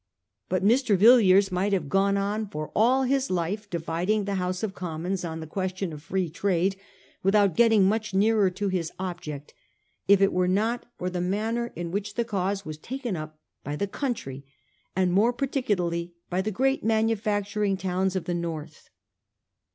But 0.49 0.63
Mr. 0.65 0.97
Yilliers 0.97 1.51
might 1.51 1.73
have 1.73 1.87
gone 1.87 2.17
on 2.17 2.47
for 2.49 2.71
all 2.75 3.03
his 3.03 3.29
life 3.29 3.69
dividing 3.69 4.25
the 4.25 4.33
House 4.41 4.63
of 4.63 4.73
Commons 4.73 5.23
on 5.23 5.41
the 5.41 5.45
question 5.45 5.93
of 5.93 6.01
Free 6.01 6.27
Trade, 6.27 6.75
without 7.21 7.55
getting 7.55 7.83
much 7.85 8.11
nearer 8.11 8.49
to 8.49 8.69
his 8.69 8.91
object, 8.97 9.53
if 10.07 10.19
it 10.19 10.33
were 10.33 10.47
not 10.47 10.87
for 10.97 11.11
the 11.11 11.21
manner 11.21 11.71
in 11.75 11.91
which 11.91 12.15
the 12.15 12.25
cause 12.25 12.65
was 12.65 12.79
taken 12.79 13.15
up 13.15 13.39
by 13.63 13.75
the 13.75 13.85
country, 13.85 14.43
and 14.95 15.13
more 15.13 15.31
particularly 15.33 16.15
by 16.31 16.41
the 16.41 16.49
great 16.49 16.83
manufac 16.83 17.43
turing 17.43 17.77
towns 17.77 18.15
of 18.15 18.25
the 18.25 18.33
North. 18.33 18.89